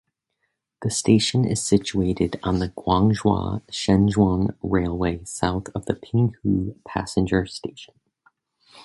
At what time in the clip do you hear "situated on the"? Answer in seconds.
1.61-2.69